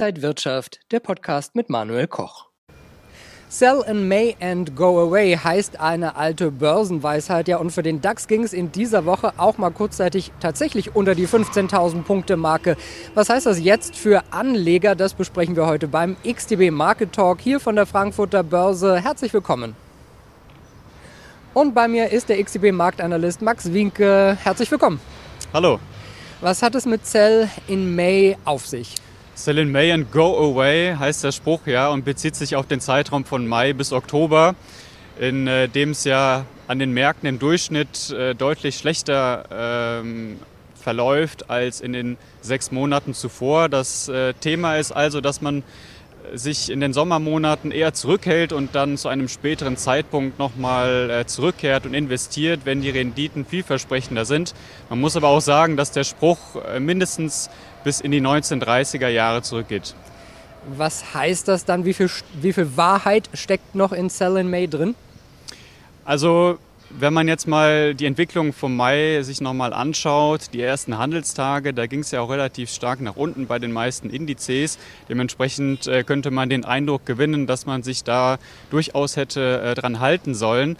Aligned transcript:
Inside 0.00 0.22
Wirtschaft, 0.22 0.80
der 0.92 1.00
Podcast 1.00 1.54
mit 1.54 1.68
Manuel 1.68 2.06
Koch. 2.06 2.46
Sell 3.50 3.84
in 3.86 4.08
May 4.08 4.34
and 4.40 4.74
go 4.74 4.98
away 4.98 5.36
heißt 5.36 5.78
eine 5.78 6.16
alte 6.16 6.50
Börsenweisheit. 6.50 7.48
Ja, 7.48 7.58
und 7.58 7.70
für 7.70 7.82
den 7.82 8.00
DAX 8.00 8.26
ging 8.26 8.42
es 8.42 8.54
in 8.54 8.72
dieser 8.72 9.04
Woche 9.04 9.34
auch 9.36 9.58
mal 9.58 9.68
kurzzeitig 9.70 10.32
tatsächlich 10.40 10.96
unter 10.96 11.14
die 11.14 11.28
15.000 11.28 12.04
Punkte 12.04 12.38
Marke. 12.38 12.78
Was 13.12 13.28
heißt 13.28 13.44
das 13.44 13.60
jetzt 13.60 13.94
für 13.94 14.22
Anleger? 14.30 14.94
Das 14.94 15.12
besprechen 15.12 15.54
wir 15.54 15.66
heute 15.66 15.86
beim 15.86 16.16
XTB 16.26 16.70
Market 16.70 17.12
Talk 17.12 17.38
hier 17.42 17.60
von 17.60 17.76
der 17.76 17.84
Frankfurter 17.84 18.42
Börse. 18.42 19.02
Herzlich 19.02 19.34
willkommen. 19.34 19.76
Und 21.52 21.74
bei 21.74 21.88
mir 21.88 22.08
ist 22.08 22.30
der 22.30 22.42
XTB 22.42 22.72
Marktanalyst 22.72 23.42
Max 23.42 23.70
Winke. 23.70 24.38
Herzlich 24.42 24.70
willkommen. 24.70 24.98
Hallo. 25.52 25.78
Was 26.40 26.62
hat 26.62 26.74
es 26.74 26.86
mit 26.86 27.04
Sell 27.04 27.50
in 27.68 27.94
May 27.94 28.38
auf 28.46 28.66
sich? 28.66 28.94
Sell 29.34 29.58
in 29.58 29.72
May 29.72 29.92
and 29.92 30.10
go 30.12 30.36
away 30.36 30.94
heißt 30.94 31.24
der 31.24 31.32
Spruch 31.32 31.66
ja 31.66 31.88
und 31.88 32.04
bezieht 32.04 32.36
sich 32.36 32.56
auf 32.56 32.66
den 32.66 32.80
Zeitraum 32.80 33.24
von 33.24 33.46
Mai 33.46 33.72
bis 33.72 33.92
Oktober, 33.92 34.54
in 35.18 35.46
äh, 35.46 35.68
dem 35.68 35.90
es 35.90 36.04
ja 36.04 36.44
an 36.68 36.78
den 36.78 36.92
Märkten 36.92 37.28
im 37.28 37.38
Durchschnitt 37.38 38.10
äh, 38.10 38.34
deutlich 38.34 38.76
schlechter 38.76 39.44
ähm, 39.50 40.38
verläuft 40.74 41.50
als 41.50 41.80
in 41.80 41.92
den 41.92 42.16
sechs 42.40 42.70
Monaten 42.70 43.14
zuvor. 43.14 43.68
Das 43.68 44.08
äh, 44.08 44.34
Thema 44.34 44.76
ist 44.76 44.92
also, 44.92 45.20
dass 45.20 45.40
man 45.40 45.62
sich 46.34 46.70
in 46.70 46.80
den 46.80 46.92
Sommermonaten 46.92 47.70
eher 47.70 47.92
zurückhält 47.92 48.52
und 48.52 48.74
dann 48.74 48.96
zu 48.96 49.08
einem 49.08 49.28
späteren 49.28 49.76
Zeitpunkt 49.76 50.38
nochmal 50.38 51.10
äh, 51.10 51.26
zurückkehrt 51.26 51.86
und 51.86 51.94
investiert, 51.94 52.60
wenn 52.64 52.80
die 52.80 52.90
Renditen 52.90 53.44
vielversprechender 53.44 54.24
sind. 54.24 54.54
Man 54.88 55.00
muss 55.00 55.16
aber 55.16 55.28
auch 55.28 55.40
sagen, 55.40 55.76
dass 55.76 55.92
der 55.92 56.04
Spruch 56.04 56.38
äh, 56.56 56.80
mindestens 56.80 57.50
bis 57.84 58.00
in 58.00 58.10
die 58.10 58.20
1930er 58.20 59.08
Jahre 59.08 59.42
zurückgeht. 59.42 59.94
Was 60.76 61.14
heißt 61.14 61.48
das 61.48 61.64
dann? 61.64 61.84
Wie 61.84 61.94
viel, 61.94 62.10
wie 62.34 62.52
viel 62.52 62.76
Wahrheit 62.76 63.30
steckt 63.34 63.74
noch 63.74 63.92
in 63.92 64.10
Sell 64.10 64.36
in 64.36 64.50
May 64.50 64.68
drin? 64.68 64.94
Also 66.04 66.58
wenn 66.98 67.14
man 67.14 67.28
jetzt 67.28 67.46
mal 67.46 67.94
die 67.94 68.06
Entwicklung 68.06 68.52
vom 68.52 68.74
Mai 68.74 69.22
sich 69.22 69.40
nochmal 69.40 69.72
anschaut, 69.72 70.52
die 70.52 70.60
ersten 70.60 70.98
Handelstage, 70.98 71.72
da 71.72 71.86
ging 71.86 72.00
es 72.00 72.10
ja 72.10 72.20
auch 72.20 72.30
relativ 72.30 72.70
stark 72.70 73.00
nach 73.00 73.16
unten 73.16 73.46
bei 73.46 73.58
den 73.58 73.72
meisten 73.72 74.10
Indizes. 74.10 74.78
Dementsprechend 75.08 75.86
äh, 75.86 76.02
könnte 76.02 76.30
man 76.30 76.48
den 76.48 76.64
Eindruck 76.64 77.06
gewinnen, 77.06 77.46
dass 77.46 77.64
man 77.64 77.82
sich 77.82 78.02
da 78.02 78.38
durchaus 78.70 79.16
hätte 79.16 79.60
äh, 79.60 79.74
dran 79.74 80.00
halten 80.00 80.34
sollen. 80.34 80.76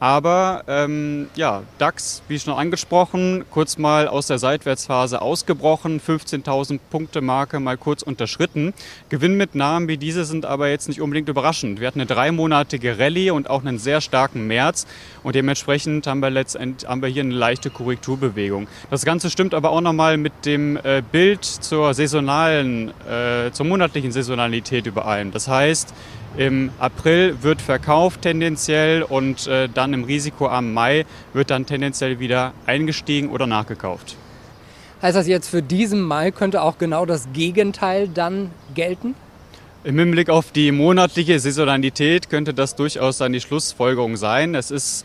Aber 0.00 0.64
ähm, 0.68 1.28
ja, 1.34 1.62
DAX, 1.78 2.22
wie 2.28 2.38
schon 2.38 2.54
angesprochen, 2.54 3.44
kurz 3.50 3.78
mal 3.78 4.08
aus 4.08 4.26
der 4.26 4.38
Seitwärtsphase 4.38 5.22
ausgebrochen, 5.22 6.00
15.000 6.00 6.80
Punkte 6.90 7.20
Marke 7.20 7.60
mal 7.60 7.76
kurz 7.76 8.02
unterschritten. 8.02 8.74
Gewinnmitnahmen 9.08 9.88
wie 9.88 9.96
diese 9.96 10.24
sind 10.24 10.46
aber 10.46 10.68
jetzt 10.68 10.88
nicht 10.88 11.00
unbedingt 11.00 11.28
überraschend. 11.28 11.80
Wir 11.80 11.86
hatten 11.86 12.00
eine 12.00 12.06
dreimonatige 12.06 12.98
Rallye 12.98 13.30
und 13.30 13.48
auch 13.48 13.64
einen 13.64 13.78
sehr 13.78 14.00
starken 14.00 14.46
März 14.46 14.86
und 15.22 15.34
dementsprechend 15.34 16.06
haben 16.06 16.20
wir 16.20 16.30
letztendlich 16.30 16.88
haben 16.88 17.02
wir 17.02 17.08
hier 17.08 17.22
eine 17.22 17.34
leichte 17.34 17.70
Korrekturbewegung. 17.70 18.68
Das 18.90 19.04
Ganze 19.04 19.30
stimmt 19.30 19.54
aber 19.54 19.70
auch 19.70 19.80
nochmal 19.80 20.16
mit 20.16 20.32
dem 20.44 20.76
äh, 20.76 21.02
Bild 21.10 21.44
zur 21.44 21.94
saisonalen, 21.94 22.92
äh, 23.08 23.50
zur 23.52 23.66
monatlichen 23.66 24.12
Saisonalität 24.12 24.86
überein. 24.86 25.32
Das 25.32 25.48
heißt, 25.48 25.94
im 26.36 26.70
April 26.78 27.42
wird 27.42 27.62
verkauft 27.62 28.22
tendenziell 28.22 29.02
und 29.02 29.46
äh, 29.46 29.68
dann 29.72 29.92
im 29.92 30.04
Risikoarmen 30.04 30.72
Mai 30.72 31.06
wird 31.32 31.50
dann 31.50 31.66
tendenziell 31.66 32.18
wieder 32.18 32.52
eingestiegen 32.66 33.30
oder 33.30 33.46
nachgekauft. 33.46 34.16
Heißt 35.02 35.16
das 35.16 35.26
jetzt 35.26 35.48
für 35.48 35.62
diesen 35.62 36.02
Mai 36.02 36.30
könnte 36.30 36.62
auch 36.62 36.78
genau 36.78 37.06
das 37.06 37.28
Gegenteil 37.32 38.08
dann 38.08 38.50
gelten? 38.74 39.14
Im 39.84 39.98
Hinblick 39.98 40.30
auf 40.30 40.50
die 40.50 40.72
monatliche 40.72 41.38
Saisonalität 41.38 42.30
könnte 42.30 42.54
das 42.54 42.74
durchaus 42.74 43.18
dann 43.18 43.34
die 43.34 43.40
Schlussfolgerung 43.40 44.16
sein. 44.16 44.54
Es 44.54 44.70
ist 44.70 45.04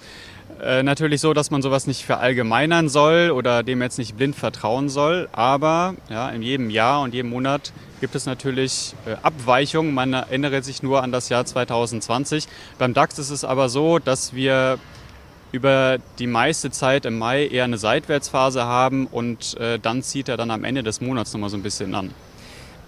äh, 0.61 0.83
natürlich 0.83 1.21
so, 1.21 1.33
dass 1.33 1.51
man 1.51 1.61
sowas 1.61 1.87
nicht 1.87 2.05
verallgemeinern 2.05 2.89
soll 2.89 3.31
oder 3.31 3.63
dem 3.63 3.81
jetzt 3.81 3.97
nicht 3.97 4.17
blind 4.17 4.35
vertrauen 4.35 4.89
soll. 4.89 5.29
Aber 5.31 5.95
ja, 6.09 6.29
in 6.29 6.41
jedem 6.41 6.69
Jahr 6.69 7.01
und 7.01 7.13
jedem 7.13 7.29
Monat 7.29 7.71
gibt 8.01 8.15
es 8.15 8.25
natürlich 8.25 8.93
äh, 9.05 9.15
Abweichungen. 9.21 9.93
Man 9.93 10.13
erinnere 10.13 10.61
sich 10.63 10.83
nur 10.83 11.03
an 11.03 11.11
das 11.11 11.29
Jahr 11.29 11.45
2020. 11.45 12.47
Beim 12.77 12.93
DAX 12.93 13.19
ist 13.19 13.29
es 13.29 13.43
aber 13.43 13.69
so, 13.69 13.99
dass 13.99 14.33
wir 14.33 14.79
über 15.51 15.97
die 16.19 16.27
meiste 16.27 16.71
Zeit 16.71 17.05
im 17.05 17.17
Mai 17.17 17.47
eher 17.47 17.63
eine 17.63 17.77
Seitwärtsphase 17.77 18.63
haben 18.63 19.07
und 19.07 19.57
äh, 19.57 19.79
dann 19.79 20.03
zieht 20.03 20.29
er 20.29 20.37
dann 20.37 20.51
am 20.51 20.63
Ende 20.63 20.83
des 20.83 21.01
Monats 21.01 21.33
nochmal 21.33 21.49
so 21.49 21.57
ein 21.57 21.63
bisschen 21.63 21.95
an. 21.95 22.13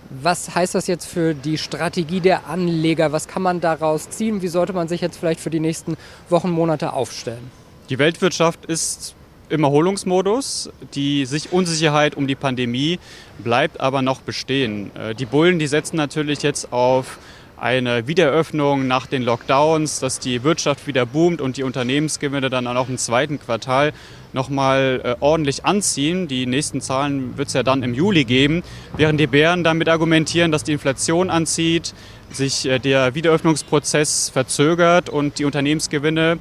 Was 0.10 0.54
heißt 0.54 0.76
das 0.76 0.88
jetzt 0.88 1.06
für 1.06 1.34
die 1.34 1.58
Strategie 1.58 2.20
der 2.20 2.48
Anleger? 2.48 3.12
Was 3.12 3.28
kann 3.28 3.42
man 3.42 3.62
daraus 3.62 4.10
ziehen? 4.10 4.42
Wie 4.42 4.48
sollte 4.48 4.74
man 4.74 4.88
sich 4.88 5.02
jetzt 5.02 5.18
vielleicht 5.18 5.40
für 5.40 5.50
die 5.50 5.60
nächsten 5.60 5.96
Wochen, 6.30 6.50
Monate 6.50 6.94
aufstellen? 6.94 7.52
Die 7.90 8.00
Weltwirtschaft 8.00 8.66
ist 8.66 9.16
im 9.52 9.64
Erholungsmodus. 9.64 10.70
Die 10.94 11.26
sich 11.26 11.52
Unsicherheit 11.52 12.16
um 12.16 12.28
die 12.28 12.36
Pandemie 12.36 13.00
bleibt 13.40 13.80
aber 13.80 14.02
noch 14.02 14.22
bestehen. 14.22 14.92
Äh, 14.96 15.14
die 15.14 15.26
Bullen, 15.26 15.60
die 15.60 15.68
setzen 15.68 15.98
natürlich 15.98 16.42
jetzt 16.42 16.72
auf 16.74 17.20
eine 17.62 18.08
Wiedereröffnung 18.08 18.88
nach 18.88 19.06
den 19.06 19.22
Lockdowns, 19.22 20.00
dass 20.00 20.18
die 20.18 20.44
Wirtschaft 20.44 20.88
wieder 20.88 21.06
boomt 21.06 21.42
und 21.42 21.58
die 21.58 21.64
Unternehmensgewinne 21.64 22.50
dann 22.50 22.66
auch 22.66 22.90
im 22.90 22.98
zweiten 22.98 23.40
Quartal 23.40 23.94
nochmal 24.34 25.02
äh, 25.04 25.16
ordentlich 25.20 25.64
anziehen. 25.64 26.28
Die 26.28 26.48
nächsten 26.48 26.82
Zahlen 26.82 27.38
wird 27.38 27.50
es 27.50 27.54
ja 27.54 27.62
dann 27.62 27.84
im 27.84 27.94
Juli 27.94 28.26
geben, 28.26 28.64
während 28.98 29.20
die 29.20 29.28
Bären 29.28 29.64
damit 29.64 29.90
argumentieren, 29.90 30.52
dass 30.52 30.64
die 30.64 30.72
Inflation 30.72 31.30
anzieht, 31.30 31.94
sich 32.32 32.66
äh, 32.66 32.80
der 32.80 33.14
Wiederöffnungsprozess 33.14 34.30
verzögert 34.30 35.10
und 35.10 35.38
die 35.38 35.46
Unternehmensgewinne 35.46 36.40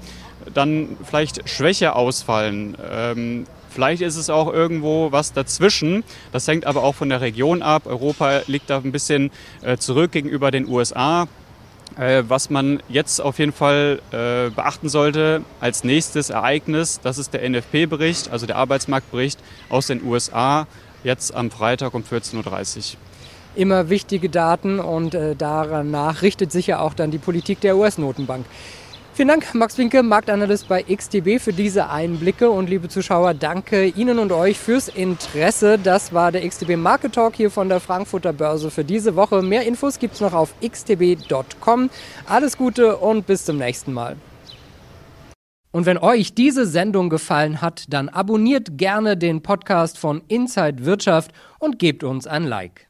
dann 0.54 0.96
vielleicht 1.04 1.46
schwächer 1.50 1.96
ausfallen. 1.96 2.78
Ähm, 2.90 3.46
vielleicht 3.70 4.02
ist 4.02 4.16
es 4.16 4.30
auch 4.30 4.52
irgendwo 4.52 5.12
was 5.12 5.32
dazwischen. 5.32 6.04
Das 6.32 6.46
hängt 6.46 6.66
aber 6.66 6.82
auch 6.82 6.94
von 6.94 7.08
der 7.08 7.20
Region 7.20 7.62
ab. 7.62 7.86
Europa 7.86 8.42
liegt 8.46 8.70
da 8.70 8.78
ein 8.78 8.92
bisschen 8.92 9.30
äh, 9.62 9.76
zurück 9.76 10.12
gegenüber 10.12 10.50
den 10.50 10.68
USA. 10.68 11.28
Äh, 11.98 12.24
was 12.28 12.50
man 12.50 12.82
jetzt 12.88 13.20
auf 13.20 13.38
jeden 13.38 13.52
Fall 13.52 14.00
äh, 14.10 14.50
beachten 14.50 14.88
sollte 14.88 15.42
als 15.60 15.84
nächstes 15.84 16.30
Ereignis, 16.30 17.00
das 17.02 17.18
ist 17.18 17.34
der 17.34 17.48
NFP-Bericht, 17.48 18.30
also 18.30 18.46
der 18.46 18.56
Arbeitsmarktbericht 18.56 19.40
aus 19.68 19.88
den 19.88 20.04
USA, 20.04 20.66
jetzt 21.02 21.34
am 21.34 21.50
Freitag 21.50 21.94
um 21.94 22.02
14.30 22.02 22.76
Uhr 22.76 22.82
immer 23.56 23.90
wichtige 23.90 24.28
Daten 24.28 24.78
und 24.78 25.12
danach 25.36 26.22
richtet 26.22 26.52
sich 26.52 26.68
ja 26.68 26.78
auch 26.78 26.94
dann 26.94 27.10
die 27.10 27.18
Politik 27.18 27.60
der 27.60 27.76
US-Notenbank. 27.76 28.46
Vielen 29.20 29.28
Dank, 29.28 29.54
Max 29.54 29.76
Winke, 29.76 30.02
Marktanalyst 30.02 30.66
bei 30.66 30.82
XTB, 30.82 31.38
für 31.38 31.52
diese 31.52 31.90
Einblicke. 31.90 32.48
Und 32.48 32.70
liebe 32.70 32.88
Zuschauer, 32.88 33.34
danke 33.34 33.84
Ihnen 33.84 34.18
und 34.18 34.32
euch 34.32 34.58
fürs 34.58 34.88
Interesse. 34.88 35.78
Das 35.78 36.14
war 36.14 36.32
der 36.32 36.48
XTB 36.48 36.78
Market 36.78 37.16
Talk 37.16 37.34
hier 37.34 37.50
von 37.50 37.68
der 37.68 37.80
Frankfurter 37.80 38.32
Börse 38.32 38.70
für 38.70 38.82
diese 38.82 39.16
Woche. 39.16 39.42
Mehr 39.42 39.66
Infos 39.66 39.98
gibt 39.98 40.14
es 40.14 40.22
noch 40.22 40.32
auf 40.32 40.54
xtb.com. 40.66 41.90
Alles 42.24 42.56
Gute 42.56 42.96
und 42.96 43.26
bis 43.26 43.44
zum 43.44 43.58
nächsten 43.58 43.92
Mal. 43.92 44.16
Und 45.70 45.84
wenn 45.84 45.98
euch 45.98 46.32
diese 46.32 46.64
Sendung 46.64 47.10
gefallen 47.10 47.60
hat, 47.60 47.92
dann 47.92 48.08
abonniert 48.08 48.78
gerne 48.78 49.18
den 49.18 49.42
Podcast 49.42 49.98
von 49.98 50.22
Inside 50.28 50.86
Wirtschaft 50.86 51.32
und 51.58 51.78
gebt 51.78 52.04
uns 52.04 52.26
ein 52.26 52.44
Like. 52.44 52.89